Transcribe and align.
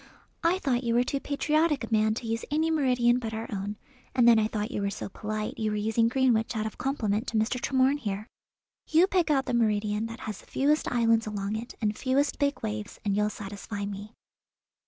"I 0.43 0.57
thought 0.57 0.83
you 0.83 0.95
were 0.95 1.03
too 1.03 1.19
patriotic 1.19 1.83
a 1.83 1.91
man 1.93 2.15
to 2.15 2.25
use 2.25 2.43
any 2.49 2.71
meridian 2.71 3.19
but 3.19 3.35
our 3.35 3.47
own, 3.53 3.77
and 4.15 4.27
then 4.27 4.39
I 4.39 4.47
thought 4.47 4.71
you 4.71 4.81
were 4.81 4.89
so 4.89 5.09
polite 5.09 5.59
you 5.59 5.69
were 5.69 5.77
using 5.77 6.07
Greenwich 6.07 6.55
out 6.57 6.65
of 6.65 6.79
compliment 6.79 7.27
to 7.27 7.37
Mr. 7.37 7.61
Tremorne 7.61 7.99
here. 7.99 8.25
You 8.87 9.05
pick 9.05 9.29
out 9.29 9.45
the 9.45 9.53
meridian 9.53 10.07
that 10.07 10.21
has 10.21 10.39
the 10.41 10.47
fewest 10.47 10.91
islands 10.91 11.27
along 11.27 11.55
it 11.55 11.75
and 11.81 11.95
fewest 11.95 12.39
big 12.39 12.63
waves, 12.63 12.99
and 13.05 13.15
you'll 13.15 13.29
satisfy 13.29 13.85
me." 13.85 14.15